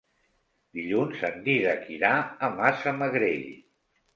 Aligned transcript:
Dilluns 0.77 1.21
en 1.29 1.37
Dídac 1.49 1.85
irà 1.99 2.11
a 2.17 2.51
Massamagrell. 2.57 3.49